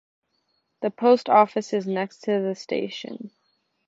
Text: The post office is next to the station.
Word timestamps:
The 0.81 0.89
post 0.89 1.29
office 1.29 1.73
is 1.73 1.85
next 1.85 2.23
to 2.23 2.41
the 2.41 2.55
station. 2.55 3.29